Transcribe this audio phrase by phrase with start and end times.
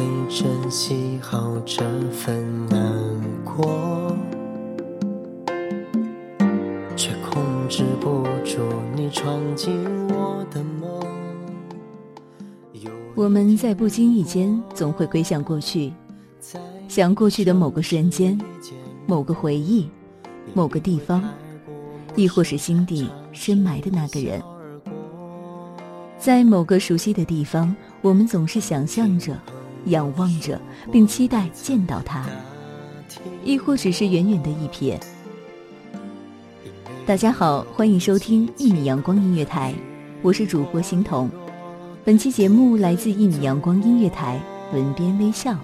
[0.00, 2.80] 你珍惜好这份难
[3.44, 4.16] 过，
[6.96, 8.60] 却控制不住
[8.96, 9.78] 你闯进
[13.14, 15.92] 我们在不经意间总会归向过去，
[16.88, 18.40] 想过去的某个瞬间、
[19.06, 19.86] 某个回忆、
[20.54, 21.22] 某个地方，
[22.16, 24.42] 亦或是心底深埋的那个人。
[26.18, 29.38] 在某个熟悉的地方，我们总是想象着、
[29.86, 30.60] 仰望着，
[30.92, 32.24] 并期待见到他，
[33.44, 34.98] 亦或只是远远的一瞥。
[37.06, 39.74] 大家好，欢迎收听一米阳光音乐台，
[40.22, 41.28] 我是主播欣桐。
[42.04, 44.40] 本期节目来自一米阳光音乐台，
[44.72, 45.56] 文编微笑。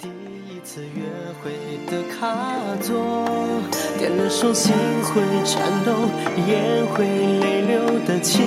[0.00, 1.02] 第一次约
[1.42, 1.52] 会
[1.90, 2.34] 的卡
[2.80, 2.96] 座，
[3.98, 4.72] 点了首心
[5.04, 5.92] 会颤抖、
[6.48, 7.04] 眼会
[7.40, 8.42] 泪流的情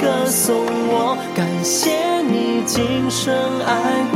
[0.00, 0.56] 歌送
[0.88, 4.15] 我，感谢你今生爱过，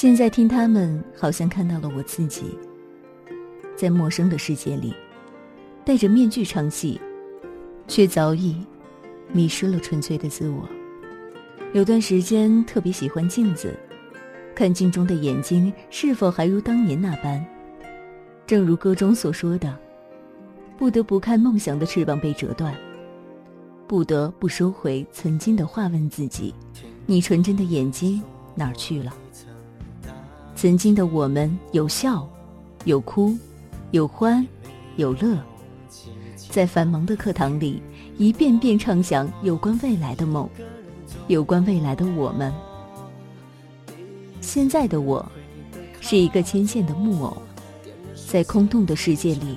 [0.00, 2.56] 现在听他们，好像看到了我自己，
[3.74, 4.94] 在陌生的世界里，
[5.84, 7.00] 戴着面具唱戏，
[7.88, 8.64] 却早已
[9.32, 10.68] 迷失了纯粹的自我。
[11.72, 13.76] 有段时间特别喜欢镜子，
[14.54, 17.44] 看镜中的眼睛是否还如当年那般。
[18.46, 19.76] 正如歌中所说的，
[20.76, 22.72] 不得不看梦想的翅膀被折断，
[23.88, 26.54] 不得不收回曾经的话，问自己：
[27.04, 28.22] 你纯真的眼睛
[28.54, 29.12] 哪儿去了？
[30.60, 32.28] 曾经的我们有笑，
[32.84, 33.32] 有哭，
[33.92, 34.44] 有欢，
[34.96, 35.38] 有乐，
[36.50, 37.80] 在繁忙的课堂里，
[38.16, 40.48] 一遍遍畅想有关未来的梦，
[41.28, 42.52] 有关未来的我们。
[44.40, 45.24] 现在的我，
[46.00, 47.36] 是一个牵线的木偶，
[48.28, 49.56] 在空洞的世界里，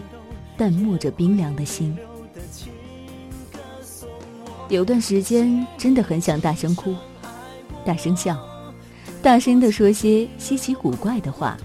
[0.55, 1.97] 淡漠着冰凉的心。
[4.69, 6.93] 有段时间，真的很想大声哭，
[7.83, 8.50] 大声笑。
[9.21, 11.55] 大声地说些稀奇古怪的话，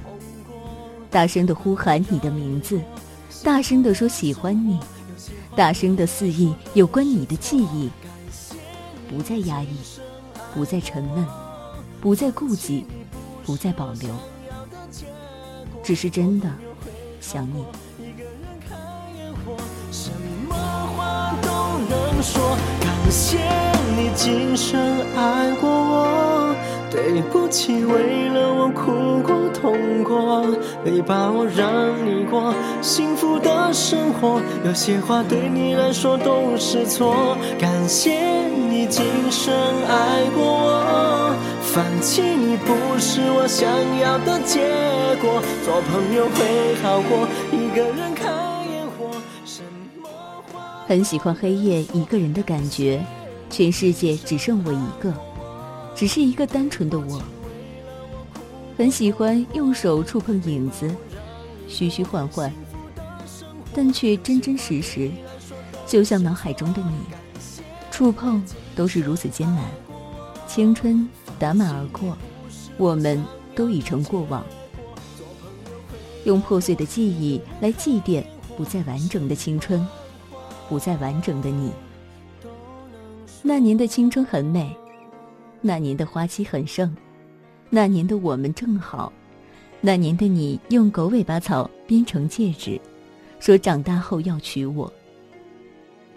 [1.10, 2.78] 大声地呼喊你的名字，
[3.42, 4.78] 大声地说喜欢你，
[5.56, 7.88] 大声地肆意有关你的记忆，
[9.08, 9.74] 不再压抑，
[10.54, 11.26] 不再沉闷，
[11.98, 12.84] 不再顾忌，
[13.42, 14.10] 不再保留，
[15.82, 16.50] 只是真的
[17.22, 17.64] 想你。
[19.90, 20.10] 什
[20.46, 23.38] 么话都能说，感谢
[23.96, 24.78] 你今生
[25.16, 26.25] 爱过我。
[27.06, 30.44] 对不起，为了我哭过痛过，
[30.84, 31.70] 没把握让
[32.04, 34.42] 你过幸福的生活。
[34.64, 37.36] 有些话对你来说都是错。
[37.60, 39.54] 感谢你今生
[39.86, 41.32] 爱过我，
[41.62, 43.70] 放弃你不是我想
[44.00, 44.66] 要的结
[45.22, 45.40] 果。
[45.64, 48.34] 做朋友会好过，一个人看
[48.72, 49.16] 烟火。
[49.44, 49.62] 什
[50.02, 50.08] 么
[50.88, 53.00] 很喜欢黑夜一个人的感觉，
[53.48, 55.14] 全世界只剩我一个，
[55.96, 57.20] 只是一个单纯的我。
[58.76, 60.94] 很喜欢用手触碰影子，
[61.66, 62.52] 虚虚幻幻，
[63.74, 65.10] 但却真真实实，
[65.86, 66.98] 就像脑海中的你。
[67.90, 68.44] 触碰
[68.74, 69.64] 都是如此艰难，
[70.46, 71.08] 青春
[71.38, 72.14] 打满而过，
[72.76, 74.44] 我们都已成过往。
[76.24, 78.22] 用破碎的记忆来祭奠
[78.54, 79.86] 不再完整的青春，
[80.68, 81.72] 不再完整的你。
[83.42, 84.76] 那年的青春很美，
[85.60, 86.94] 那年的花期很盛，
[87.70, 89.12] 那年的我们正好，
[89.80, 92.80] 那年的你用狗尾巴草编成戒指，
[93.40, 94.92] 说长大后要娶我。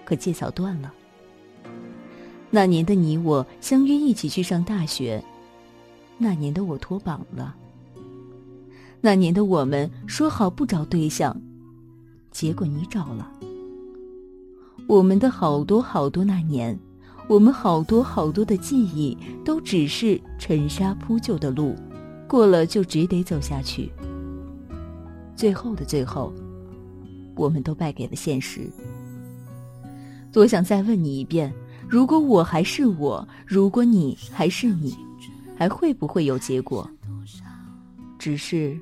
[0.05, 0.93] 可戒草断了。
[2.51, 5.23] 那年的你我相约一起去上大学，
[6.17, 7.55] 那年的我脱榜了。
[9.01, 11.39] 那年的我们说好不找对象，
[12.31, 13.31] 结果你找了。
[14.87, 16.77] 我们的好多好多那年，
[17.29, 19.15] 我们好多好多的记忆，
[19.45, 21.75] 都只是尘沙铺就的路，
[22.27, 23.91] 过了就只得走下去。
[25.35, 26.33] 最后的最后，
[27.35, 28.61] 我们都败给了现实。
[30.31, 31.53] 多想再问你一遍：
[31.87, 34.97] 如果我还是我，如果你还是你，
[35.55, 36.89] 还会不会有结果？
[38.17, 38.75] 只是。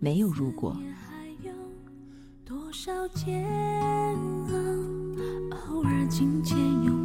[0.00, 0.76] 没有如果。
[2.44, 3.44] 多少煎
[4.46, 4.54] 熬，
[5.74, 6.97] 偶尔琴键用过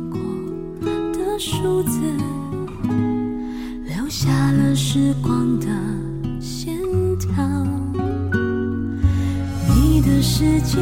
[1.34, 2.00] 的数字，
[3.86, 5.66] 留下了时光的
[6.40, 6.78] 线
[7.18, 7.34] 条。
[9.68, 10.78] 你的世界，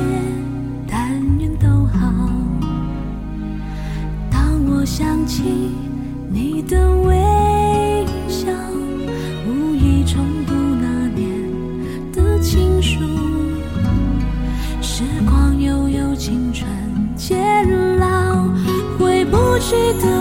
[0.90, 1.10] 但
[1.40, 2.12] 愿都好。
[4.30, 5.42] 当我想起
[6.30, 8.48] 你的微笑，
[9.48, 11.30] 无意重读那年
[12.12, 12.42] 的。
[12.42, 13.00] 情书，
[14.82, 16.68] 时光悠悠，青春
[17.16, 17.40] 渐
[17.98, 18.50] 老，
[18.98, 20.21] 回不去的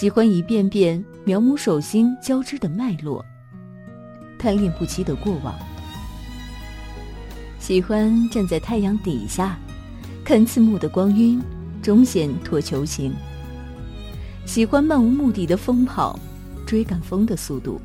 [0.00, 3.22] 喜欢一遍遍描摹手心交织的脉络。
[4.38, 5.54] 贪恋不期的过往，
[7.58, 9.58] 喜欢站在太阳底下，
[10.24, 11.38] 看刺目的光晕，
[11.82, 13.12] 终显脱球形。
[14.46, 16.18] 喜欢漫无目的的疯跑，
[16.66, 17.78] 追赶风的速度。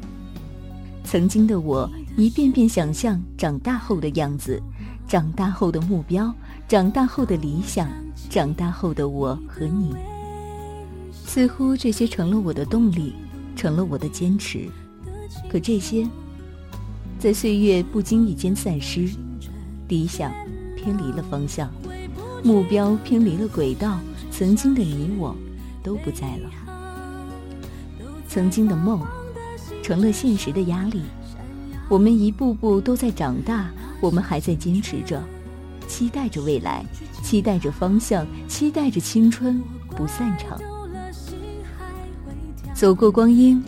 [1.03, 4.57] 曾经的我，一遍遍想象长大后的样子，
[5.05, 6.33] 长大后的目标，
[6.65, 7.89] 长大后的理想，
[8.29, 9.93] 长大后的我和你。
[11.35, 13.13] 似乎这些成了我的动力，
[13.57, 14.69] 成了我的坚持。
[15.51, 16.07] 可这些。
[17.19, 19.09] 在岁月不经意间散失，
[19.89, 20.31] 理想
[20.77, 21.69] 偏离了方向，
[22.41, 23.99] 目标偏离了轨道，
[24.31, 25.35] 曾经的你我
[25.83, 26.49] 都不在了。
[28.29, 29.01] 曾经的梦，
[29.83, 31.01] 成了现实的压力。
[31.89, 35.21] 我们一步步都在长大，我们还在坚持着，
[35.85, 36.85] 期待着未来，
[37.21, 39.61] 期待着方向，期待着青春
[39.97, 40.57] 不散场。
[42.75, 43.63] 走过光阴，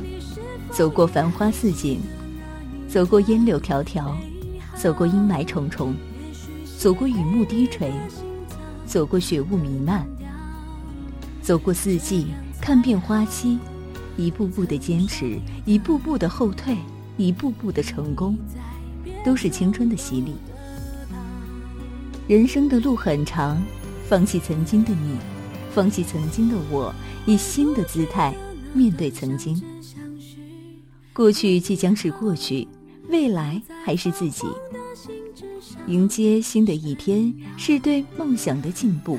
[0.69, 2.01] 走过繁花似锦。
[2.89, 4.13] 走过烟柳迢迢，
[4.75, 5.95] 走过阴霾重重，
[6.77, 7.89] 走过雨幕低垂，
[8.85, 10.05] 走过雪雾弥漫，
[11.41, 12.27] 走过四季，
[12.61, 13.57] 看遍花期，
[14.17, 16.75] 一步步的坚持，一步步的后退，
[17.15, 18.37] 一步步的成功，
[19.23, 20.35] 都是青春的洗礼。
[22.27, 23.61] 人生的路很长，
[24.09, 25.15] 放弃曾经的你，
[25.73, 26.93] 放弃曾经的我，
[27.25, 28.33] 以新的姿态
[28.77, 29.61] 面对曾经。
[31.11, 32.67] 过去即将是过去。
[33.09, 34.45] 未来还是自己，
[35.87, 39.17] 迎接新的一天是对梦想的进步。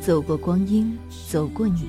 [0.00, 0.98] 走过光阴，
[1.30, 1.88] 走过你。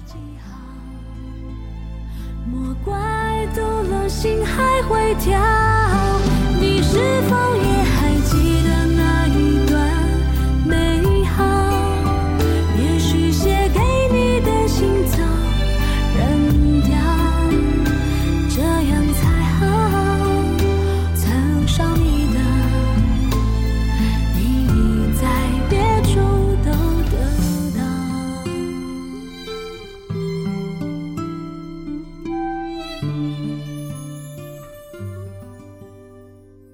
[2.52, 5.42] 莫怪读了心还会跳，
[6.60, 7.50] 你是否